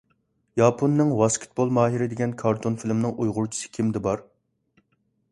ياپوننىڭ 0.59 1.09
«ۋاسكېتبول 1.17 1.73
ماھىرى» 1.77 2.07
دېگەن 2.13 2.33
كارتون 2.41 2.77
فىلىمىنىڭ 2.83 3.13
ئۇيغۇرچىسى 3.25 3.69
كىمدە 3.77 4.03
بار؟ 4.09 4.25